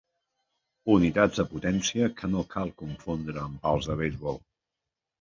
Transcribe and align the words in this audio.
Unitats 0.93 1.41
de 1.41 1.45
potència 1.51 2.09
que 2.23 2.31
no 2.33 2.47
cal 2.57 2.75
confondre 2.83 3.47
amb 3.47 3.65
pals 3.69 3.93
de 3.95 4.03
beisbol. 4.05 4.47